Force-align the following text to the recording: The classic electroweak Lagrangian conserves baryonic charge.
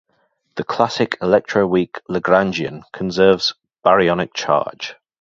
The 0.55 0.63
classic 0.63 1.19
electroweak 1.19 1.99
Lagrangian 2.09 2.81
conserves 2.91 3.53
baryonic 3.85 4.33
charge. 4.33 4.95